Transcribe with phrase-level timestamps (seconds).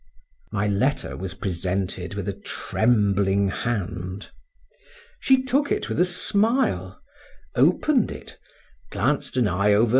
[0.51, 4.31] My letter was presented with a trembling hand;
[5.19, 6.99] she took it with a smile
[7.55, 8.39] opened it,
[8.89, 9.89] glanced an eye over M.